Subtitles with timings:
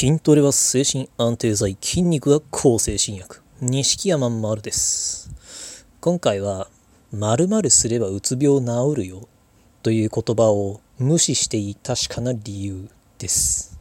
[0.00, 3.42] 筋トレは精神安定剤筋肉は抗精神薬。
[3.60, 5.28] 錦山丸です。
[6.00, 6.68] 今回は
[7.10, 9.26] 〇〇すればうつ病治るよ
[9.82, 12.88] という言葉を無視していい確かな理由
[13.18, 13.76] です。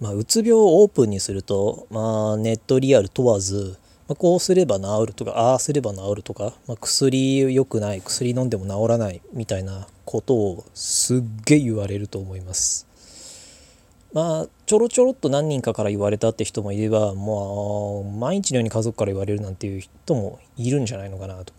[0.00, 3.76] まあ、うつ病をオープンにすると、まあ、ネットリアル問わず、
[4.06, 12.87] まあ、こうすれば治るとかああすれば治るとか、まあ、薬良くない薬飲んでも治らないみたいなことをすっげえ言われると思います。
[14.12, 21.52] まあちょろちょろっと何人かから言われたって人もいればもう毎日のように家族から言われるなんていう人もいるんじゃないのかなと。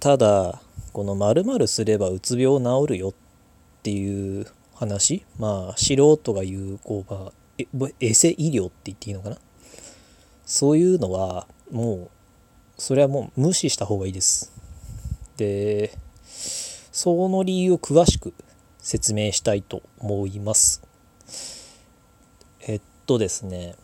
[0.00, 0.60] ただ
[0.92, 3.14] この〇〇すればうつ病治るよっ
[3.82, 7.12] ていう話まあ素人が言うこう、
[7.76, 9.38] まあ、エセ医療って言っていいのかな？
[10.44, 12.10] そういうのはもう
[12.78, 14.52] それはもう無視した方がいいです。
[15.36, 15.92] で
[16.92, 18.32] その理由を詳しく
[18.86, 20.80] 説明したいと思います
[22.60, 23.74] えっとですね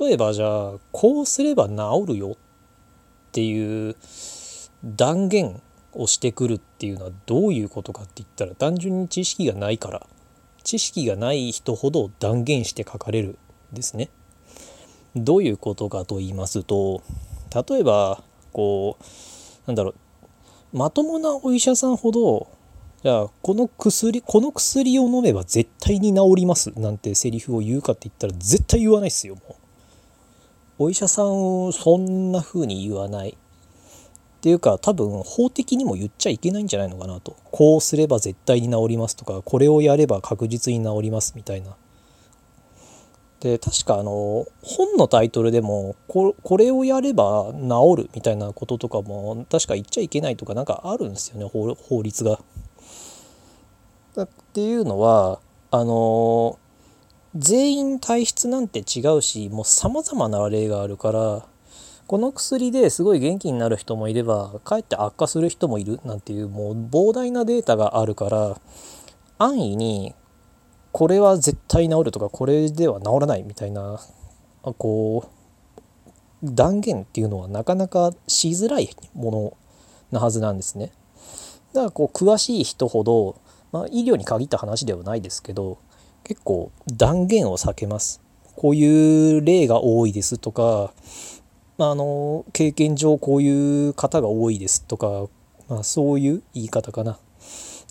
[0.00, 1.74] 例えばじゃあこうすれば治
[2.08, 2.36] るよっ
[3.30, 3.94] ていう
[4.84, 5.62] 断言
[5.92, 10.08] をしてくるっていうのはどういうことかって言ったら単純に知識がないから
[10.64, 13.38] 知識がない人ほど断言して書かれる
[13.72, 14.10] んですね。
[15.14, 17.00] どういうことかと言いますと
[17.70, 19.04] 例えばこう
[19.68, 19.94] なんだろ
[20.72, 22.57] うまともなお医者さんほど
[23.02, 29.54] じゃあこの薬この薬を飲めば絶対に治りますなんてセリフを言うかって言ったら絶対言わないっすよもう。
[30.80, 33.30] お医者さんそんな風に言わない。
[33.30, 41.76] っていうか多分法的にも言っちゃいけないんじゃないのかなとこうすれば絶対に治りますとかこれをやれば確実に治りますみたいな
[43.40, 52.38] で確かあの本のタイトルでもこれをやれば治るみたいなこととかも確か言っちゃいけないとかなんかあるんですよね法律が。
[54.22, 56.58] っていうのはあの
[57.34, 61.46] 全員体質なんて違うしもうさまざまな例があるから
[62.06, 68.60] この薬ですごい元気になる人もいればかえって悪化する人もいるなんていうもう膨大なデータがあるから
[69.38, 70.14] 安易に
[70.92, 74.00] これは絶対治るとかこれでは治らないみたいな
[74.62, 75.38] こう
[76.42, 79.56] 断言っていうのはなかなかしづらいもの
[80.10, 80.92] なはずなんですね。
[81.72, 83.40] だからこう詳しい人ほど、
[83.72, 85.78] まあ、医療に限った話ではないですけど
[86.24, 88.20] 結構断言を避けます。
[88.56, 90.92] こういう例が多いですとか
[91.78, 95.28] まあ、の経験上こういう方が多いですとか、
[95.68, 97.20] まあ、そういう言い方かな。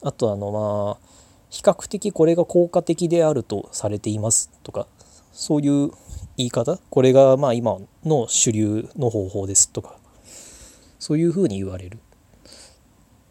[0.03, 1.07] あとあのまあ
[1.49, 4.87] 比較的これが効果的であるとされていますとか
[5.31, 5.91] そういう
[6.35, 6.77] 言い方？
[6.89, 9.97] これがまあ今の主流の方法ですとか
[10.99, 11.99] そういうふうに言われる。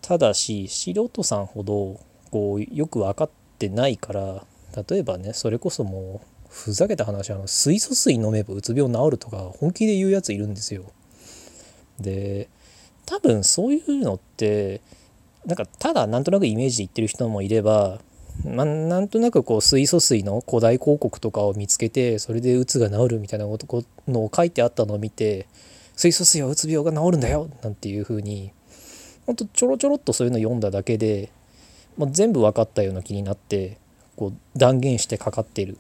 [0.01, 2.01] ただし素人さんほど
[2.37, 4.45] こうよく分かってないから
[4.89, 10.85] 例えばねそれこそもうふざけた話あの水素水飲めばうつ病治るとか本気で言うやついるんですよ。
[11.99, 12.51] で
[13.07, 14.83] 多分そういうのって
[15.47, 18.01] なんかただなんとなくイメージで言ってる人もいれば、
[18.45, 25.47] まあ、なんとなくこう水素水の古代広告とかを見つけてそれでうつが治るみたいなことのを書いてあったのを見て
[25.95, 28.53] 水素水はうつ病が治るんだよなんていう風に
[29.25, 31.33] ほんとちょろちょろっとそういうの読んだだけで、
[31.97, 33.79] まあ、全部分かったような気になって
[34.17, 35.79] こう断言してかかってる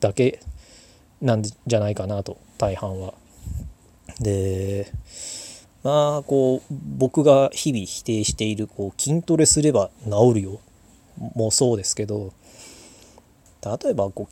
[0.00, 0.40] だけ
[1.20, 3.14] なんじゃないかなと大半は。
[4.20, 4.92] で
[5.82, 10.60] まあこう僕が日々否定しているこう筋トレすれば治るよ
[11.34, 12.32] もそうですけど
[13.64, 14.28] 例えばこ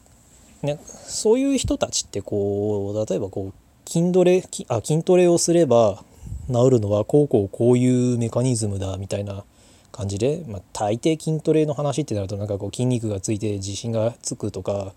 [0.62, 6.04] う、ね、そういう人たちってこう例えばこう筋トレあ筋トレをすれば
[6.48, 9.44] 治るのはこうこうこういうメカニズムだみたいな
[9.92, 14.92] 感じで、まあ、大抵筋トレの話ってなるとなんかこう筋肉がついて自信がつくとか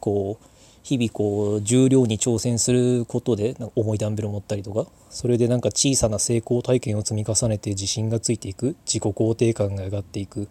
[0.00, 0.46] こう
[0.82, 10.48] 日々こう重量に挑戦することで重いダンベルを持ったりとかそれでなんか小さな成功体験を積み重ねて自信がついていく自己肯定感が上がっていく。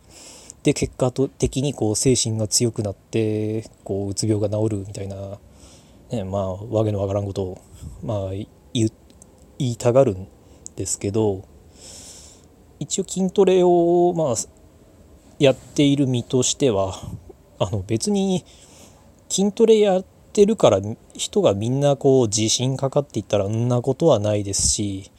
[0.63, 5.39] で結果的にこう精神が強くなってこううつ病が治るみたいな、
[6.11, 7.61] ね、まあわけのわからんことを、
[8.03, 8.29] まあ、
[8.71, 8.91] 言
[9.57, 10.27] いたがるん
[10.75, 11.43] ですけど
[12.81, 14.35] 一応筋トレをまあ
[15.37, 16.95] やっている身としては
[17.59, 18.43] あの別に
[19.29, 20.79] 筋トレやってるから
[21.13, 25.11] 人がみんなこう自信かかっていったらんなことはないですし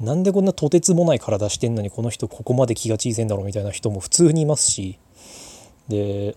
[0.00, 4.98] なんでこんなとてつもない体してんのにこの人ここまで気が小さいんだろうみたいな人も普通にいますし
[5.88, 6.34] で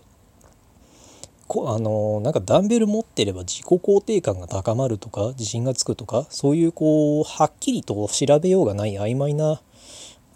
[1.48, 9.62] こあのなんかダンベル持ってれば自己肯定感が高まるとか自信がつくとかそういうこうはっきりと調べようがない曖昧な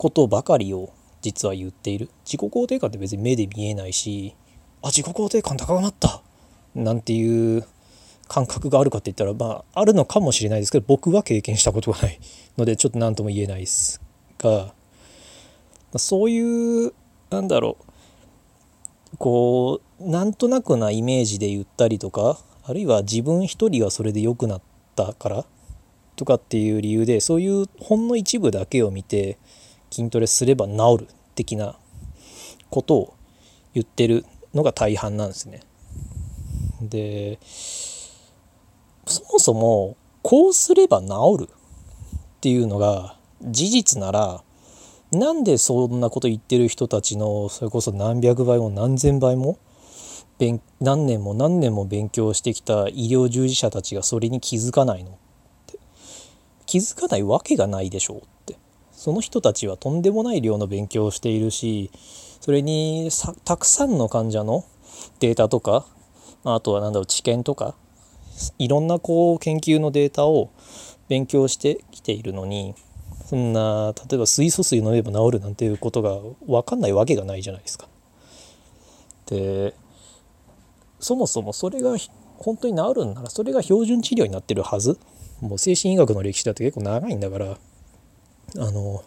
[0.01, 2.09] ことばかりを実は言っている。
[2.25, 4.35] 自己肯定感って別に目で見えないし
[4.81, 6.23] あ自己肯定感高くなった。
[6.75, 7.67] なんていう
[8.27, 12.19] 感覚があるかって言ったらまああるのかもしれないですけど僕は経験したことがない。
[12.57, 14.01] のでちょっと何とも言えないです
[14.39, 14.73] が
[15.97, 16.95] そういう
[17.29, 17.77] なんだろ
[19.13, 19.17] う。
[19.19, 24.63] こうなんとなくなイメージで言ったりとかあるいは自分一人がそれで良くなっ
[24.97, 25.45] たから
[26.17, 29.37] とかっていう理由でそういうほんの一部だけを見て
[29.91, 31.77] 筋トレすれば治る的な
[32.71, 33.15] ことを
[33.75, 35.63] 言ってるのが大半なんですね。
[36.81, 37.39] で
[39.07, 44.43] そもそもこうすれば治るっていうのが事実なら
[45.13, 49.59] なんでそんなこと言ってる人たちのそれこそ何百倍も何千倍も
[50.81, 55.15] 何年も何年も勉強してきた医療従事者たちがそれに気づかないのっ
[55.67, 55.79] て
[56.65, 58.23] 気づかないわけがないでしょう
[59.01, 61.91] その人たちはとんでもない量の勉強をしているし
[62.43, 63.09] それに
[63.47, 64.67] たくさんの患者の
[65.21, 65.87] データとか
[66.45, 67.75] あとは何だろう知見とか
[68.59, 70.51] いろんなこう研究のデータを
[71.09, 72.75] 勉強してきているのに
[73.25, 77.89] そんな例えば水素水飲めば治るなんていうことが分かんないわけがないじゃないですか。
[79.25, 79.75] で
[80.99, 81.97] そもそもそれが
[82.37, 84.99] 本当に治るんならそれが標準治療になってるはず
[85.41, 87.57] もう精神医学の歴史だって結構長いんだから
[88.57, 89.05] あの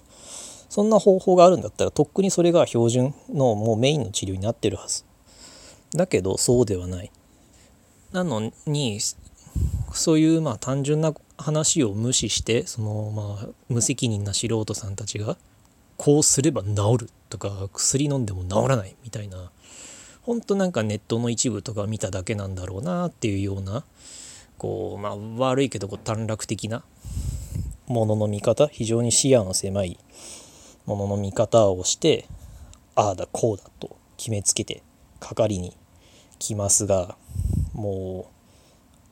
[0.69, 5.05] そんな方法があるんだったらとっくにそれが標準のもうメインの治療になってるはず。
[5.95, 7.11] だけどそうではない。
[8.11, 8.99] なのに
[9.93, 15.37] そういうまあ単純な話を無視してそのまあ無責任な素人さんたちが
[15.97, 19.51] こうすれば治るとか薬飲んでも治らないみたいな
[20.21, 23.83] ほんとなんかネットの一部とか見ただけなんだろうなっていうような
[24.57, 26.83] こうまあ悪いけどこう短絡的な
[27.93, 29.97] ものの見方非常に視野の狭い
[30.85, 32.27] ものの見方をして
[32.95, 34.83] ああだこうだと決めつけて
[35.19, 35.77] かかりに
[36.39, 37.15] 来ますが
[37.73, 38.33] もう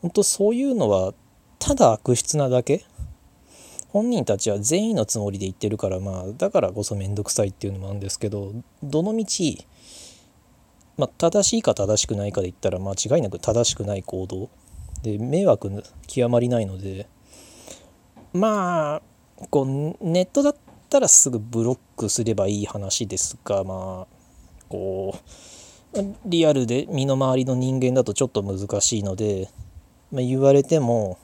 [0.02, 1.14] 本当そういうのは
[1.60, 2.84] ただ悪質なだけ。
[3.90, 9.68] 本人たちは善意のつもりで言ってるからまあだからこそ面倒くさいっていうのもあるんですけどどのみち
[10.98, 14.50] まあ、正しいか正しくないかで言ったら間違いなく正しくない行動。
[15.04, 17.08] で迷惑極まりないので
[18.34, 19.02] まあ
[19.50, 19.66] こう
[20.06, 20.56] ネットだっ
[20.90, 24.22] たらすぐブロックすればいい話ですがまあ
[24.70, 29.50] こうリアルで身の回りの人間だとちょっと難しいので、
[30.12, 31.20] まあ、言われても、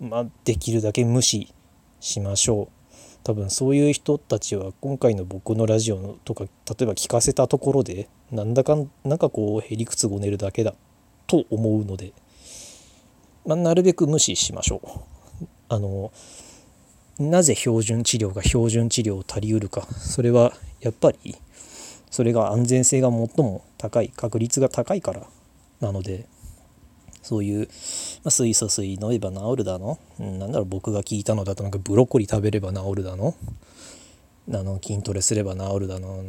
[0.00, 1.52] まあ、できるだけ無視
[1.98, 2.82] しましょう。
[3.24, 6.50] 多分そういう人たちは今回の僕のラジオとか例
[6.82, 10.74] えば聞かせたところでなんだかなんかこうへりくつごねるだけだ
[11.28, 12.12] と思うので、
[13.46, 15.44] まあ、なるべく無視しましょう。
[15.68, 16.12] あの
[17.18, 19.82] なぜ標準治療が標準治療を足りうるか。
[19.82, 21.36] それはやっぱり
[22.10, 25.26] それが安全性が最も高い確率が高いから
[25.80, 26.26] なので
[27.22, 27.68] そういう、
[28.22, 33.34] まあ、水素水飲めば治るだの、うん、なんだろう僕が聞いたのだとなんかブロッコリー食べれば治るだの
[34.52, 36.24] あの筋トレすれば治るだの、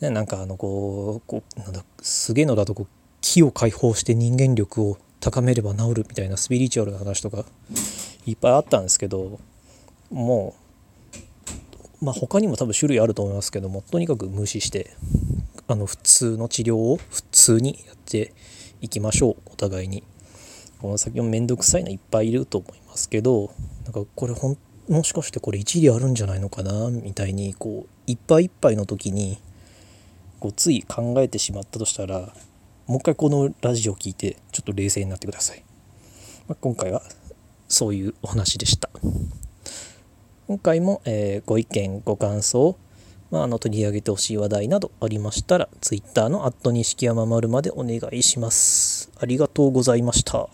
[0.00, 2.86] ね、なんかあのこうこうなんだすげえのだとこう
[3.20, 7.44] 気を解放して人間力を高めれば治るみたいなスピリチュアルな話とか
[8.26, 9.38] いっぱいあったんですけど
[10.10, 10.54] も
[12.00, 14.96] うまあ他にも多分種類あると思いますけどもとにかく無視して
[15.68, 18.32] あの普通の治療を普通にやって
[18.80, 20.04] いきましょうお互いに。
[20.80, 23.50] この先もめんどくさいのいっぱいいると思いますけど
[23.84, 29.38] なんかこれほんもしかしてこれ一理あるんじゃないのかなみたいにこういっぱいいっぱいの時に
[30.38, 32.32] こうつい考えてしまったとしたら
[32.86, 35.64] もう一回このラジオを聞いてちょっと冷静になってください、
[36.46, 37.02] まあ、今回は
[37.68, 38.88] そういうお話でした
[40.46, 42.76] 今回も、えー、ご意見ご感想
[43.30, 50.48] まあ、あの取り上げてほしい話題などありましたら Twitter の錦山丸までお願いしますありがとうございました。